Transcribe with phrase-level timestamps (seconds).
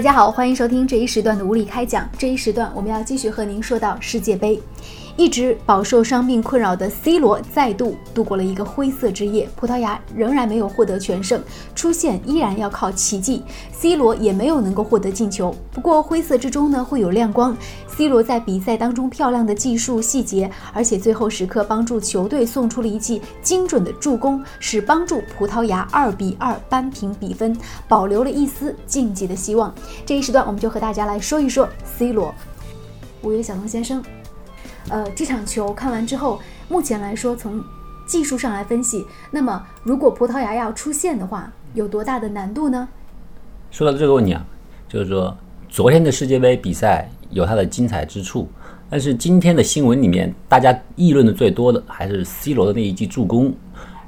[0.00, 2.08] 大家好，欢迎收听这一时段的无理开讲。
[2.16, 4.58] 这一时段我们要继续和您说到世界杯。
[5.20, 11.42] 一直饱受伤病困扰的 C 罗再度度过了一个灰色之夜，葡萄牙仍然没有获得全胜，
[11.74, 15.54] 出线依然要靠奇迹，C 罗也没有能够获得进球。
[15.72, 17.54] 不过灰色之中呢会有亮光
[17.86, 27.54] ，C 罗在比赛当中漂亮的技术细节，而且最后时刻帮助球队送出了一记精准的助攻，使帮助葡萄牙二比二扳平比分，
[27.86, 29.74] 保留了一丝晋级的希望。
[30.06, 32.34] 这一时段我们就和大家来说一说 C 罗，
[33.20, 34.02] 五月小龙先生。
[34.88, 37.62] 呃，这场球看完之后，目前来说，从
[38.06, 42.88] 技术上来分析，那么如果葡萄牙要出线的话，有多大的难度呢？
[43.70, 44.44] 说到这个问题啊，
[44.88, 45.36] 就是说
[45.68, 48.48] 昨天的世界杯比赛有它的精彩之处，
[48.88, 53.54] 但是今天的新闻里面，大家议论的最多的还是 C 罗的那一记助攻，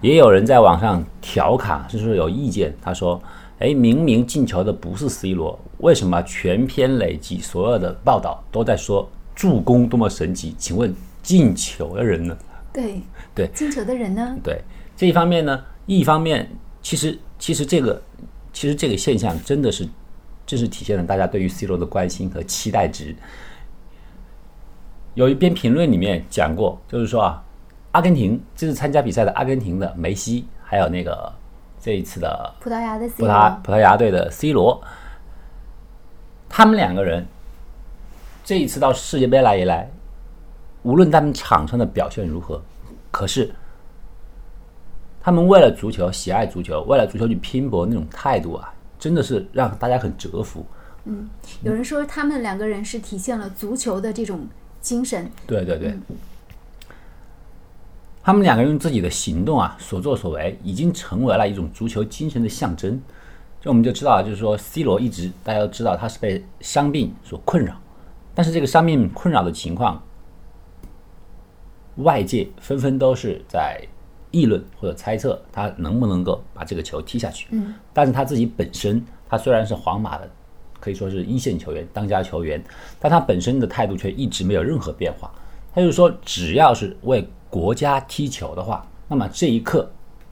[0.00, 3.22] 也有人在网上调侃，就是有意见，他说
[3.60, 10.54] ：“哎，明明进球的不是 C 罗，为什么全篇累计所有的报道都在说？”助攻多么神奇？
[10.58, 12.36] 请问进球的人呢？
[12.72, 13.02] 对
[13.34, 14.36] 对，进球的人呢？
[14.42, 14.62] 对
[14.96, 16.48] 这一方面呢，一方面
[16.80, 18.00] 其实其实这个
[18.52, 19.88] 其实这个现象真的是
[20.46, 23.14] 正是体现了大家对于 C 罗的关心和期待值。
[25.14, 27.44] 有一篇评论里面讲过，就是说啊，
[27.92, 31.32] 阿根廷这次参加比赛的阿根廷的梅西，还有那个
[31.80, 34.82] 这一次的葡萄牙的葡萄葡萄牙队的 C 罗，
[36.48, 37.26] 他们两个人。
[38.44, 39.90] 这一次到世界杯来以来，
[40.82, 42.60] 无论他们场上的表现如何，
[43.10, 43.54] 可是
[45.20, 50.66] 他们为了足球、喜爱足球、为了足球去拼搏那种态度啊，真的是让大家很折服。
[51.04, 51.28] 嗯，
[51.62, 54.46] 有人说他们两个人是体现了足球的这种
[54.80, 55.30] 精神。
[55.46, 55.96] 对对对，
[58.22, 63.00] 他们两个人用自己的行动啊，所作所为，已经成为了一种足球精神的象征。
[63.60, 67.76] 就我们就知道，就是说，C 罗一直大家都知道他是被伤病所困扰。
[68.34, 70.02] 但是这个伤病困扰的情况，
[71.96, 73.80] 外界纷纷都是在
[74.30, 77.48] 议论或者猜测他能不能够把这个球踢下去。
[77.50, 80.30] 嗯，但是他自己本身，他虽然是皇马的，
[80.80, 82.62] 可以说是一线球员、当家球员，
[82.98, 85.30] 但他本身的态度却一直没有任何变化。
[85.74, 89.90] 他就是说，只要是为国家踢球的话，那么这一刻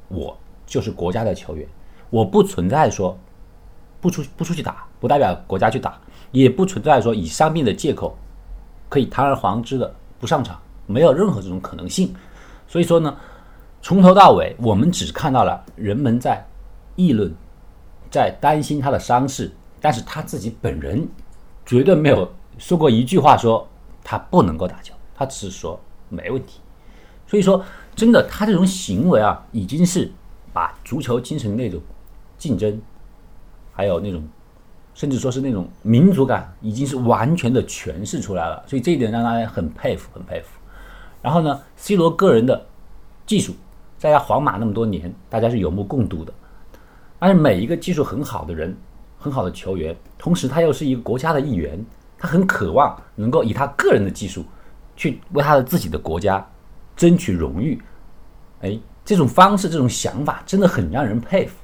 [0.09, 0.35] 我
[0.65, 1.69] 就是国家的球员，
[2.09, 3.19] 我不存在说
[4.01, 5.99] 不出不出去打，不代表国家去打。
[6.33, 8.17] 也不存在说以伤病的借口
[8.89, 10.57] 可以堂而皇之的不上场，
[10.87, 12.15] 没有任何这种可能性。
[12.69, 13.17] 所以说呢，
[13.83, 16.47] 从头到尾我们只看到了人们在
[16.95, 17.35] 议论，
[18.13, 19.51] 在担心他的伤势，
[19.81, 21.05] 但是他自己本人
[21.67, 23.67] 绝对没有说过一句话说
[24.05, 26.61] 他不能够打球，他只是说没问题。
[27.27, 27.65] 所以说，
[27.97, 30.13] 真的他这种行为啊，已经是
[30.53, 31.81] 把足球精神那种
[32.39, 32.81] 竞争，
[33.73, 34.23] 还有那种。
[35.01, 40.49] 甚至说是那种民族感，已经是完全的诠释出来了，所以这一点让大家很佩服，很佩服。
[41.23, 42.67] 然后呢，C 罗个人的
[43.25, 43.55] 技术，
[43.97, 46.31] 在他皇马那么多年，大家是有目共睹的。
[47.19, 48.77] 而每一个技术很好的人，
[49.17, 51.83] 很好的球员，同时他又是一个国家的一员，
[52.19, 54.45] 他很渴望能够以他个人的技术，
[54.97, 56.47] 去为他的自己的国家
[56.95, 57.81] 争取荣誉。
[58.61, 61.57] 哎，这种方式，这种想法，真的很让人佩服。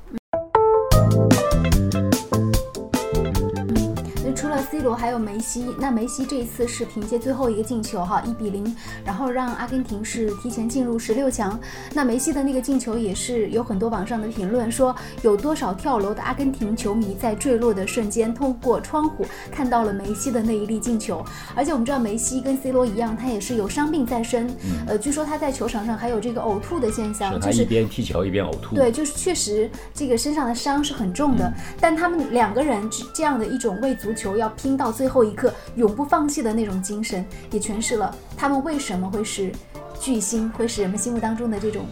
[4.97, 11.59] 还有梅西，那梅西这一次是凭借最后一个进球哈，一比零，然后让阿根廷是提前进入十六强。
[11.93, 21.25] 那梅西的那个进球也是有很多网上的评论说，有多少跳楼的阿根廷球迷在坠落的瞬间通过窗户看到了梅西的那一粒进球。
[21.55, 24.49] 而且我们知道梅西跟 C 罗一样，他也是有伤病在身，
[24.87, 28.75] 呃，据说他在球场上还有这个呕吐的现象，就是一边踢球一边呕吐。
[28.75, 31.53] 对，就是确实这个身上的伤是很重的。
[31.81, 34.87] 但他们两个人这样的一种为足球要拼到。
[34.87, 39.51] 到最后一刻永不放弃的那种精神，也诠释了他们为什么会是
[39.99, 41.85] 巨星，会是人们心目当中的这种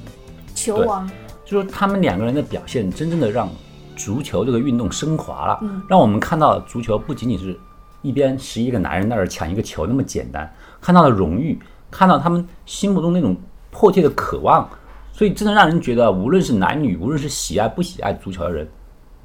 [0.54, 1.10] 球王。
[1.44, 3.50] 就是他们两个人的表现，真正的让
[3.96, 7.58] 足球这个运动升华了，让我们看到足球不仅仅是
[8.00, 10.48] 一边十一个男人那儿抢一个球那么简单，
[10.80, 11.58] 看到了荣誉，
[11.90, 13.36] 看到他们心目中那种
[13.72, 14.68] 迫切的渴望，
[15.12, 18.68] 所以真的让人觉得，无论是男女，无论是喜爱不喜爱足球的人，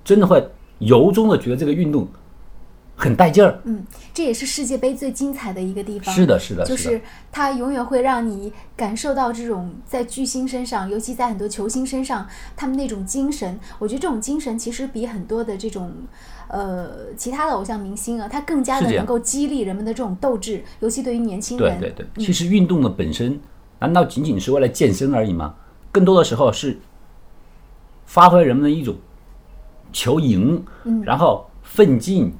[0.04, 0.44] 真的会
[0.80, 2.08] 由衷的觉得这个运动。
[3.02, 3.82] 很带劲儿，嗯，
[4.14, 6.14] 这也是世界杯最精彩的一个地方。
[6.14, 7.00] 是的，是的，就是
[7.32, 13.58] 它永远会让你感受到这种在巨星身上，尤其在很多球星身上，他们那种精神。
[13.80, 15.90] 我觉得这种精神其实比很多的这种，
[16.50, 21.80] 呃，其他的偶像明星啊，他更加的能够激励人们的这种斗志，尤其对于年轻人。
[21.80, 23.40] 对对对，其实运动的本身，
[23.80, 25.56] 难道仅仅是为了健身而已吗？
[25.94, 26.78] 更多的时候是
[28.06, 28.94] 发挥人们的一种
[29.94, 30.62] 求赢，
[31.06, 32.34] 然后奋进。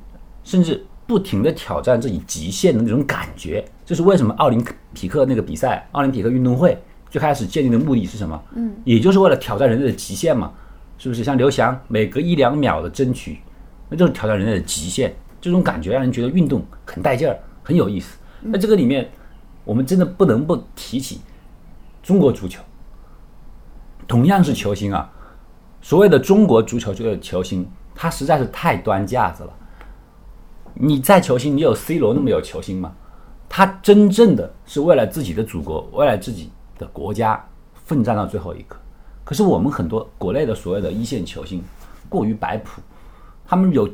[0.50, 3.64] 甚至不停的挑战自己极限的那种感觉。
[3.86, 4.66] 这是为什么奥林
[4.96, 6.76] 匹克那个比赛，奥林匹克运动会
[7.08, 8.44] 最开始建立的目的是什么？
[8.56, 10.52] 嗯，也就是为了挑战人类的极限嘛，
[10.98, 11.24] 是不是？
[11.24, 13.38] 像刘翔每隔一两秒的争取，
[13.90, 15.16] 那就是挑战人类的极限。
[15.40, 18.18] 这种感觉让人觉得运动很带劲儿，很有意思。
[18.42, 19.08] 那这个里面，
[19.64, 21.22] 我们真的不能不提起
[22.02, 22.60] 中国足球。
[24.08, 25.08] 同样是球星啊，
[25.80, 29.54] 所谓的中国足球这个球星，他实在是太端架子了。
[30.74, 32.94] 你在球星，你有 C 罗那么有球星吗？
[33.48, 37.44] 他真正的是为了自己的祖国，为了自己的国家
[37.74, 38.78] 奋战到最后一刻。
[39.24, 41.64] 可是我们很多国内的所谓的一线球星
[42.08, 42.82] 过于摆谱，
[43.46, 43.90] 他们有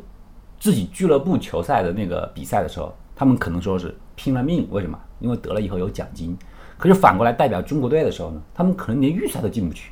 [0.59, 4.99] 自己俱乐部球赛的那个比赛的时候，他们可能说是拼了命，为什么？
[5.19, 6.37] 因为得了以后有奖金。
[6.77, 9.91] 可是反过来代表中国队的时候呢，他们可能连预赛都进不去。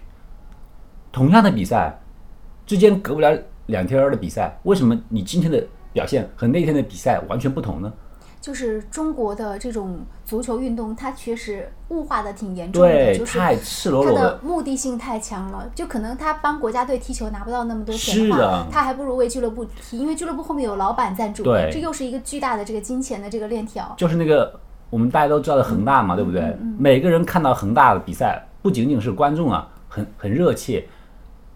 [1.12, 1.98] 同样的比赛
[2.66, 3.38] 之间隔不了
[3.68, 7.94] 两天的比赛，为什么你今天的表现和那天的比赛完全不同呢？
[8.42, 18.30] 就是中国的这种足球运动，它确实物化的挺严重的，对，就是太赤裸它裸的目的性太强了，就可能他帮国家队踢球拿不到那么多钱
[18.69, 23.94] 他还不如为俱乐部踢，因为俱乐部后面有老板赞助，对这又是一个巨大的这个金钱的这个链条。
[23.98, 26.54] 就是那个我们大家都知道的恒大嘛，对不对？
[26.78, 30.86] 每个人看到恒大的比赛，不仅仅是观众啊，很很热切，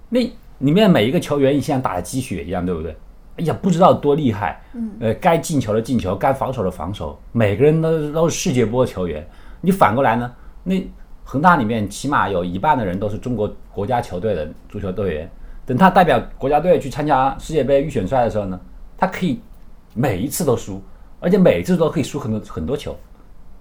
[0.07, 0.21] 那
[0.59, 2.95] 里面每一个球员像打了鸡血一样，对不对？
[3.37, 9.25] 哎呀，不知道多厉害，嗯，呃，该进球的进球，该防守的防守，每个人都都是世界波球员。
[9.61, 10.31] 你反过来呢？
[10.63, 10.75] 那
[11.23, 15.31] 恒大里面起码有一半的人都是中国国家球队的足球队员。
[15.65, 18.59] 等他代表国家队去参加世界杯预选赛的时候呢，
[18.97, 19.39] 他可以
[19.93, 20.81] 每一次都输，
[21.19, 22.95] 而且每一次都可以输很多很多球。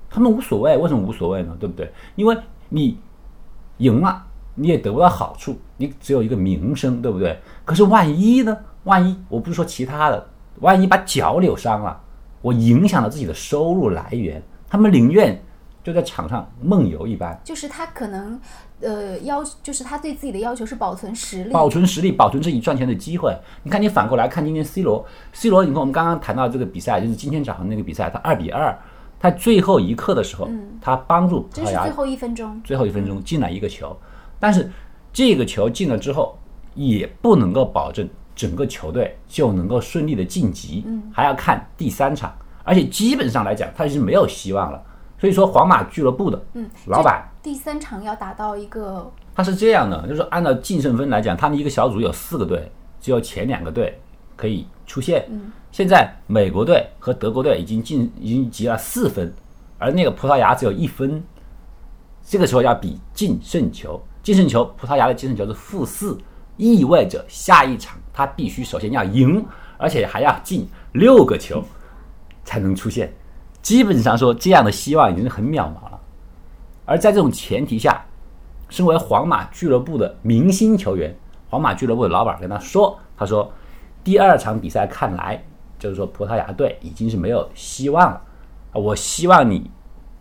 [0.08, 1.55] 他们无所谓，为什么无所谓呢？
[1.61, 1.93] 对不对？
[2.14, 2.34] 因为
[2.70, 2.99] 你
[3.79, 4.25] 赢了，
[4.55, 7.38] 你也得不到好处，你只有一个名声，对不对？
[7.64, 8.56] 可是万一呢？
[8.87, 10.29] 万一我不是说其他的，
[10.61, 12.00] 万一把脚扭伤了，
[12.41, 15.43] 我影响了自己的收入来源，他们宁愿
[15.83, 18.41] 就在场上梦游一般，就是他可能，
[18.81, 23.37] 呃，要就是他对自己的要求是保存实力，保存实力，保存自己赚钱的机会。
[23.65, 28.77] 你看，你反过来看今天 C 罗，C 罗，你看我们刚刚谈到这个比赛，就是今天早上那个比赛，他二比二，
[29.19, 30.49] 他最后一刻的时候，
[30.81, 32.61] 他帮助葡萄牙真是最后一分钟。
[32.62, 33.97] 最后一分钟进了一个球，
[34.39, 34.71] 但是
[35.12, 36.39] 这个球进了之后，
[36.75, 44.81] 也不能够保证整个球队就能够顺利的晋级，还要看第三场，而且基本上来讲，他已经没有希望了。
[45.19, 53.99] 所以说，皇马俱乐部的嗯，老板第三场要打到一个他是这样的，就是按照净胜分来讲，他们一个小组有四个队，只有前两个队
[54.37, 55.27] 可以出线。
[55.73, 59.32] 现在美国队和德国队已经进已经积了四分，
[59.79, 61.23] 而那个葡萄牙只有一分。
[62.29, 66.19] 这个时候要比净胜球，净胜球葡萄牙的净胜球是负四，
[66.56, 69.44] 意味着下一场他必须首先要赢，
[69.79, 71.62] 而且还要进六个球
[72.44, 73.12] 才能出现。
[73.62, 76.00] 基本上说，这样的希望已经很渺茫了。
[76.85, 78.05] 而在这种前提下，
[78.69, 81.14] 身为皇马俱乐部的明星球员，
[81.50, 83.53] 皇马俱乐部的老板跟他说：“他说，
[84.05, 85.44] 第二场比赛看来，
[85.79, 88.23] 就是说葡萄牙队已经是没有希望了。
[88.73, 89.69] 我希望你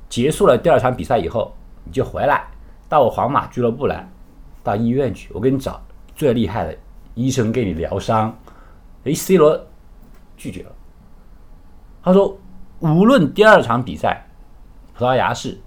[0.09, 1.53] 结束了第二场比赛以后，
[1.83, 2.45] 你就回来
[2.89, 4.09] 到我皇马俱乐部来，
[4.63, 5.79] 到医院去，我给你找
[6.15, 6.75] 最厉害的
[7.13, 8.35] 医生给你疗伤。”
[9.05, 9.59] 哎 c 罗
[10.35, 10.71] 拒绝了。
[12.03, 12.35] 他说
[12.79, 14.25] ：“无论第二场比赛
[14.95, 15.57] 葡萄牙是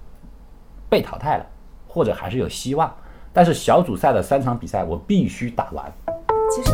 [0.88, 1.46] 被淘汰了，
[1.86, 2.92] 或者还是有希望，
[3.32, 5.92] 但是小组赛的三场比赛我必须打完。
[6.50, 6.70] 其实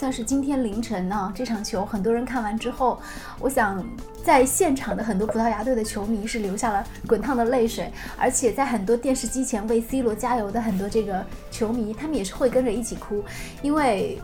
[0.00, 2.98] 算是今天凌晨呢、这场球，很多人看完之后，
[3.38, 3.84] 我想
[4.24, 13.22] 在现场的很多葡萄牙队的球迷是流下了滚烫的泪水，而且在很多电视机前为 C 罗加油的很多这个球迷，他们也是会跟着一起哭，
[13.60, 14.18] 因为。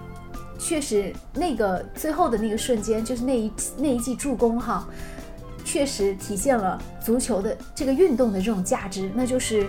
[0.59, 4.89] 确实，那个最后的那个瞬间，就是那一那一记助攻哈，
[5.67, 9.69] 确实体现了足球的这个运动的这种价值，那就是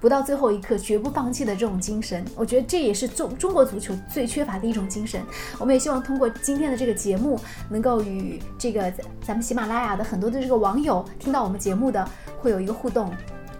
[0.00, 2.24] 不到最后一刻绝不放弃的这种精神。
[2.34, 5.20] 我觉得这也是中中国足球最缺乏的一种精神。
[5.58, 7.38] 我们也希望通过今天的这个节目，
[7.70, 13.10] 能够与这个咱咱们喜马拉雅的很多的这个网友听到我们节目的，会有一个互动。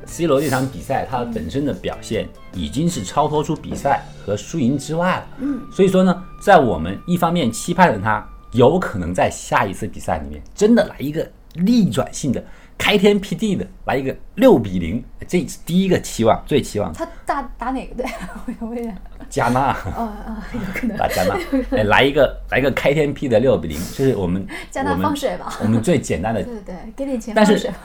[0.05, 5.27] C 罗这场比赛，他本身的表现已经是超脱出比赛和输赢之外了。
[5.39, 12.45] 嗯，所以说呢，在我们一方面期盼着他有可能在下一次比赛里面真的来一个逆转性的、
[12.79, 16.93] 开天辟地的来一个六比零，这是第一个期望，最期望。
[16.93, 18.07] 他打打哪个队？
[18.47, 18.95] 我想问一下。
[19.29, 20.97] 加纳，哦哦，有可能。
[20.97, 21.37] 打加纳，
[21.71, 27.77] 哎，来一个来一个开天辟的六比零，这是我们加纳放水吧我们最简单的 对对对，给点钱但是放水吧。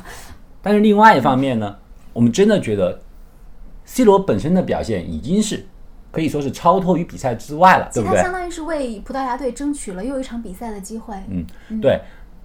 [0.62, 1.76] 但是另外一方面呢，
[2.14, 3.02] 我们真的觉得
[3.86, 5.66] C 罗本身的表现已经是
[6.12, 8.18] 可以说是超脱于比赛之外了，对不对？
[8.18, 11.16] 他相当于是为葡萄牙队争取了又一场比赛的机会。
[11.28, 12.00] 嗯，对，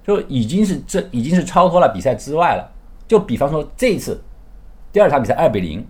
[0.07, 2.71] 就已经是这已经是超脱了比赛之外了。
[3.09, 4.23] 就比方说这一次
[4.93, 5.85] 第二场比赛二比零，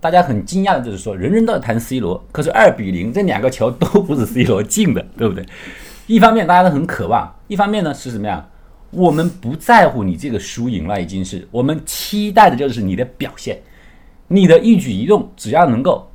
[0.00, 5.46] 大家很惊讶的就是说，人人都在谈 C 罗，可是二比零这两个球都不是 C 罗进的， 对不对？
[6.06, 8.46] 一方面大家都很渴望，一方面呢是什么样？
[8.90, 13.60] 我们不在乎你这个输赢了，已经是我们期待的就是你的表现，
[14.28, 16.08] 你的一举一动，只要能够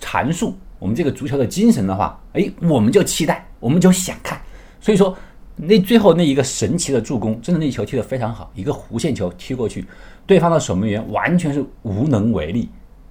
[0.00, 4.40] 阐述我们这个足球的精神的话，哎，我们就期待，我们就想看。
[4.80, 5.16] 所以说，
[5.56, 9.86] 那最后那一个神奇的助攻，真的那球踢得非常好，一个弧线球踢过去，
[10.26, 12.68] 对方的守门员完全是无能为力。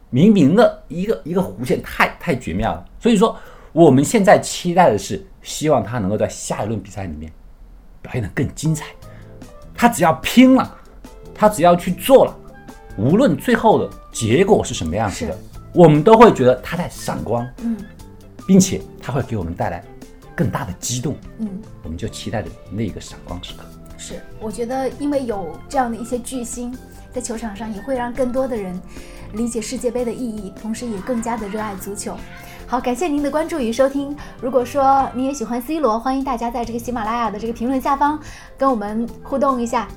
[0.09, 2.85] 明明的一个一个弧线太太绝妙了。
[2.99, 3.35] 所以说，
[3.71, 7.31] 我们现在期待的是，希望他能够在下一轮比赛里面
[8.01, 8.87] 表现得更精彩。
[9.73, 10.77] 他只要拼了，
[11.33, 12.37] 他只要去做了，
[12.97, 15.37] 无论最后的结果是什么样子的，
[15.73, 17.77] 我们都会觉得他在闪光，嗯
[18.45, 19.83] 并且他会给我们带来
[20.35, 21.15] 更大的激动。
[21.39, 23.63] 嗯，我们就期待着那个闪光时刻。
[23.97, 26.75] 是，我觉得因为有这样的一些巨星
[27.13, 28.77] 在球场上，也会让更多的人
[29.33, 32.17] 理解世界杯的意义，同时也更加的热爱足球。
[32.67, 34.15] 好，感谢您的关注与收听。
[34.41, 38.19] 如果说你也喜欢 C 罗，欢迎大家在这个喜马拉雅的这个评论下方
[38.57, 39.87] 跟我们互动一下。